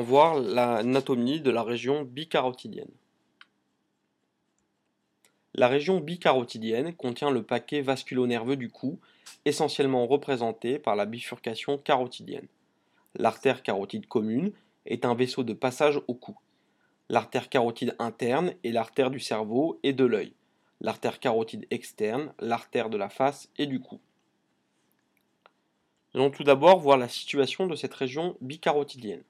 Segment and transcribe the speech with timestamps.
[0.00, 2.90] voir l'anatomie de la région bicarotidienne.
[5.54, 8.98] La région bicarotidienne contient le paquet vasculonerveux du cou,
[9.44, 12.46] essentiellement représenté par la bifurcation carotidienne.
[13.16, 14.52] L'artère carotide commune
[14.86, 16.38] est un vaisseau de passage au cou.
[17.10, 20.32] L'artère carotide interne est l'artère du cerveau et de l'œil.
[20.80, 24.00] L'artère carotide externe, l'artère de la face et du cou.
[26.14, 29.22] Nous allons tout d'abord voir la situation de cette région bicarotidienne.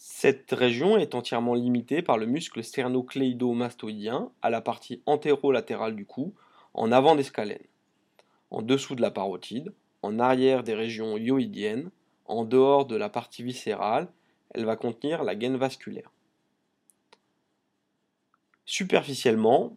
[0.00, 6.34] Cette région est entièrement limitée par le muscle sternocléido-mastoïdien à la partie antérolatérale du cou,
[6.72, 7.66] en avant des scalènes,
[8.52, 11.90] en dessous de la parotide, en arrière des régions hyoïdiennes,
[12.26, 14.06] en dehors de la partie viscérale,
[14.50, 16.12] elle va contenir la gaine vasculaire.
[18.66, 19.76] Superficiellement,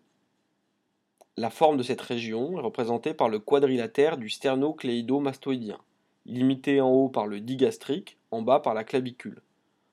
[1.36, 5.80] la forme de cette région est représentée par le quadrilatère du sternocléido-mastoïdien,
[6.28, 9.42] limité en haut par le digastrique, en bas par la clavicule.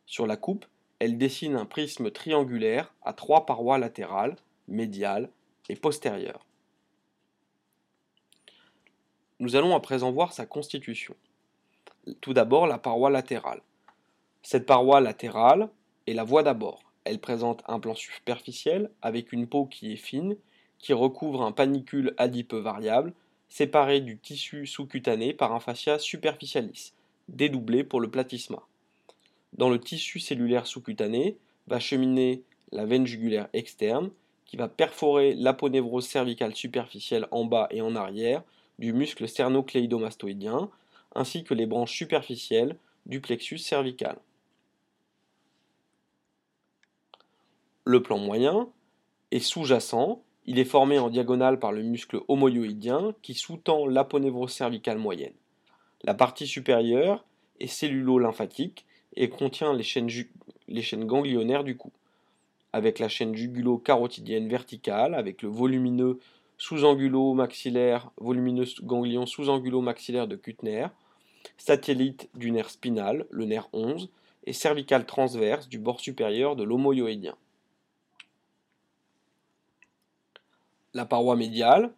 [0.09, 0.65] Sur la coupe,
[1.01, 5.29] elle dessine un prisme triangulaire à trois parois latérales, médiales
[5.69, 6.47] et postérieures.
[9.39, 11.15] Nous allons à présent voir sa constitution.
[12.23, 13.61] Tout d'abord la paroi latérale.
[14.43, 15.69] Cette paroi latérale
[16.07, 16.85] est la voie d'abord.
[17.05, 20.39] Elle présente un plan superficiel avec une peau qui est fine,
[20.79, 23.13] qui recouvre un panicule adipeux variable,
[23.51, 26.95] séparé du tissu sous-cutané par un fascia superficialis,
[27.29, 28.63] dédoublé pour le platysma.
[29.53, 34.11] Dans le tissu cellulaire sous-cutané va cheminer la veine jugulaire externe
[34.45, 38.43] qui va perforer l'aponévrose cervicale superficielle en bas et en arrière
[38.79, 40.71] du muscle sternocléidomastoïdien
[41.15, 42.77] ainsi que les branches superficielles
[43.07, 44.19] du plexus cervical.
[47.85, 48.69] Le plan moyen
[49.31, 54.99] est sous-jacent, il est formé en diagonale par le muscle homoyoïdien qui sous-tend l'aponévrose cervicale
[54.99, 55.35] moyenne.
[56.05, 57.25] La partie supérieure
[57.61, 58.87] est cellulo-lymphatique
[59.19, 61.91] et contient les chaînes, ganglionnaires du cou,
[62.73, 66.21] avec la chaîne jugulo-carotidienne verticale, avec le volumineux
[66.57, 70.87] sous-angulo-maxillaire, volumineux ganglion sous-angulo-maxillaire de Kuttner,
[71.57, 74.09] satellite du nerf spinal, le nerf 11,
[74.45, 77.35] et cervical transverse du bord supérieur de l'homoyoïdien.
[80.95, 81.91] La paroi médiale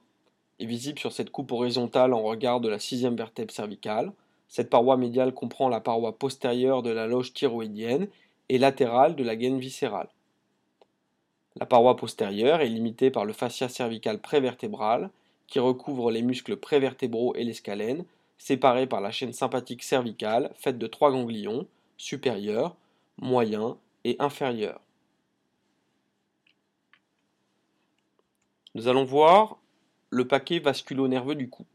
[0.58, 4.12] est visible sur cette coupe horizontale en regard de la sixième vertèbre cervicale.
[4.50, 8.08] Cette paroi médiale comprend la paroi postérieure de la loge thyroïdienne
[8.48, 10.08] et latérale de la gaine viscérale.
[11.54, 15.10] La paroi postérieure est limitée par le fascia cervical prévertébral
[15.46, 18.04] qui recouvre les muscles prévertébraux et les scalènes,
[18.38, 22.74] séparés par la chaîne sympathique cervicale faite de trois ganglions, supérieurs,
[23.18, 24.80] moyens et inférieurs.
[28.74, 29.58] Nous allons voir
[30.10, 31.66] le paquet vasculo-nerveux du cou.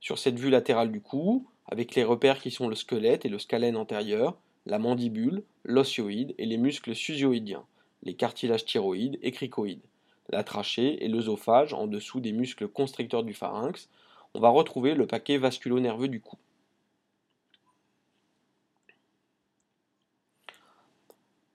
[0.00, 3.38] Sur cette vue latérale du cou, avec les repères qui sont le squelette et le
[3.38, 4.36] scalène antérieur,
[4.66, 7.64] la mandibule, l'osioïde et les muscles susioïdiens,
[8.02, 9.82] les cartilages thyroïdes et cricoïdes,
[10.28, 13.88] la trachée et l'œsophage en dessous des muscles constricteurs du pharynx,
[14.34, 16.36] on va retrouver le paquet vasculo-nerveux du cou.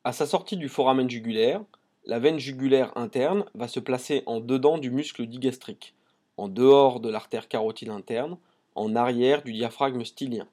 [0.03, 1.61] À sa sortie du foramen jugulaire,
[2.05, 5.93] la veine jugulaire interne va se placer en dedans du muscle digastrique,
[6.37, 8.37] en dehors de l'artère carotide interne,
[8.77, 10.47] en arrière du diaphragme stylien.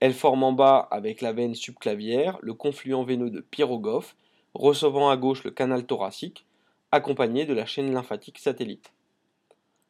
[0.00, 4.16] Elle forme en bas, avec la veine subclavière, le confluent veineux de Pyrogoff,
[4.54, 6.44] recevant à gauche le canal thoracique,
[6.90, 8.92] accompagné de la chaîne lymphatique satellite.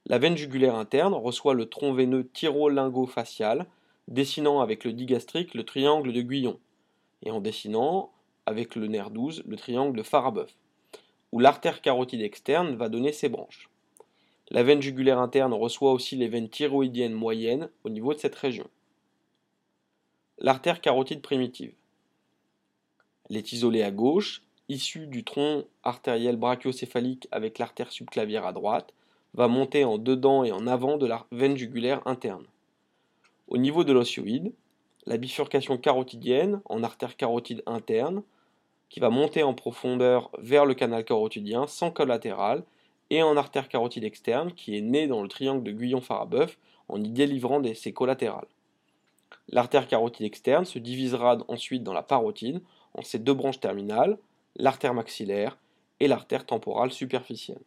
[0.06, 3.66] La veine jugulaire interne reçoit le tronc veineux thyrolingo-facial,
[4.08, 6.58] dessinant avec le digastrique le triangle de Guyon,
[7.22, 8.10] et en dessinant
[8.44, 10.54] avec le nerf 12 le triangle de Farabeuf,
[11.32, 13.69] où l'artère carotide externe va donner ses branches.
[14.50, 18.66] La veine jugulaire interne reçoit aussi les veines thyroïdiennes moyennes au niveau de cette région.
[20.38, 21.72] L'artère carotide primitive.
[23.28, 28.92] Elle est isolée à gauche, issue du tronc artériel brachiocéphalique avec l'artère subclavière à droite,
[29.34, 32.44] va monter en dedans et en avant de la veine jugulaire interne.
[33.46, 34.52] Au niveau de l'osioïde,
[35.06, 38.22] la bifurcation carotidienne en artère carotide interne,
[38.88, 42.64] qui va monter en profondeur vers le canal carotidien sans collatéral
[43.10, 46.58] et en artère carotide externe qui est née dans le triangle de Guyon-Farabeuf
[46.88, 48.48] en y délivrant des, ses collatérales.
[49.48, 52.62] L'artère carotide externe se divisera ensuite dans la parotide
[52.94, 54.18] en ses deux branches terminales,
[54.56, 55.58] l'artère maxillaire
[55.98, 57.62] et l'artère temporale superficielle.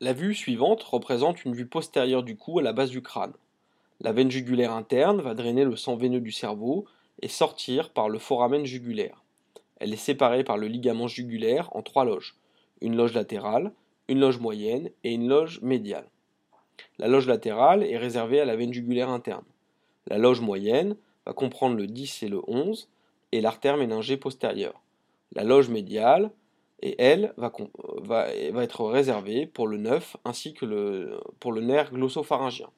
[0.00, 3.32] La vue suivante représente une vue postérieure du cou à la base du crâne.
[4.00, 6.84] La veine jugulaire interne va drainer le sang veineux du cerveau
[7.22, 9.23] et sortir par le foramen jugulaire.
[9.76, 12.36] Elle est séparée par le ligament jugulaire en trois loges,
[12.80, 13.72] une loge latérale,
[14.08, 16.08] une loge moyenne et une loge médiale.
[16.98, 19.44] La loge latérale est réservée à la veine jugulaire interne.
[20.06, 22.88] La loge moyenne va comprendre le 10 et le 11
[23.32, 24.80] et l'artère méningée postérieure.
[25.32, 26.30] La loge médiale,
[26.82, 32.68] et elle, va, être réservée pour le 9 ainsi que pour le nerf glossopharyngien.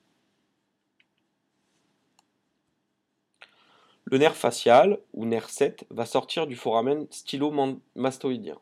[4.09, 8.57] Le nerf facial, ou nerf 7, va sortir du foramen stylomastoïdien.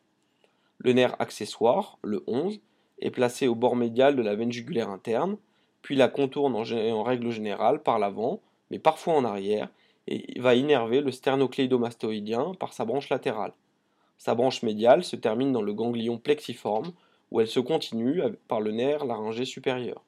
[0.79, 2.61] Le nerf accessoire, le 11,
[3.01, 5.37] est placé au bord médial de la veine jugulaire interne,
[5.83, 9.69] puis la contourne en, règle générale par l'avant, mais parfois en arrière,
[10.07, 13.53] et va innerver le sternocléidomastoïdien par sa branche latérale.
[14.17, 16.93] Sa branche médiale se termine dans le ganglion plexiforme,
[17.31, 20.03] où elle se continue par le nerf laryngé supérieur.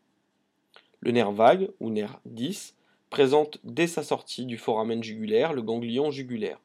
[1.01, 2.75] Le nerf vague, ou nerf 10,
[3.11, 6.59] présente dès sa sortie du foramen jugulaire le ganglion jugulaire.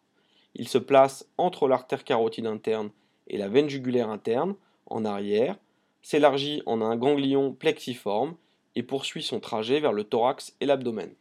[0.56, 2.92] Il se place entre l'artère carotide interne
[3.28, 4.56] et la veine jugulaire interne,
[4.88, 5.58] en arrière,
[6.02, 8.36] s'élargit en un ganglion plexiforme
[8.76, 11.14] et poursuit son trajet vers le thorax et l'abdomen.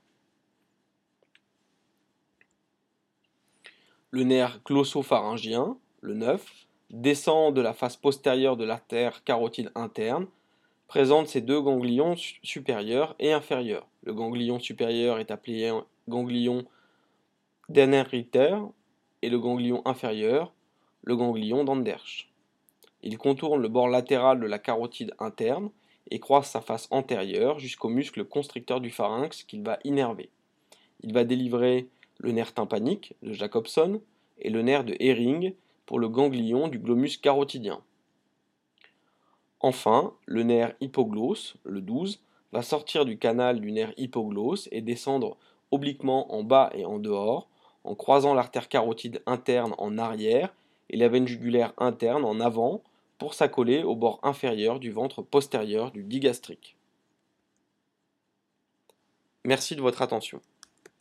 [4.10, 10.26] Le nerf glossopharyngien, le 9, descend de la face postérieure de l'artère carotide interne,
[10.88, 13.86] présente ses deux ganglions supérieurs et inférieurs.
[14.02, 15.70] Le ganglion supérieur est appelé
[16.08, 16.64] ganglion
[17.68, 18.56] d'Enneriter
[19.22, 20.52] et le ganglion inférieur,
[21.02, 22.30] le ganglion d'Andersch.
[23.02, 25.70] Il contourne le bord latéral de la carotide interne
[26.10, 30.30] et croise sa face antérieure jusqu'au muscle constricteur du pharynx qu'il va innerver.
[31.02, 31.88] Il va délivrer
[32.18, 34.00] le nerf tympanique de Jacobson
[34.38, 35.54] et le nerf de Hering
[35.86, 37.80] pour le ganglion du glomus carotidien.
[39.60, 45.36] Enfin, le nerf hypoglosse, le 12, va sortir du canal du nerf hypoglosse et descendre
[45.70, 47.48] obliquement en bas et en dehors,
[47.84, 50.52] en croisant l'artère carotide interne en arrière
[50.90, 52.82] et la veine jugulaire interne en avant
[53.18, 56.76] pour s'accoler au bord inférieur du ventre postérieur du digastrique.
[59.44, 60.40] Merci de votre attention.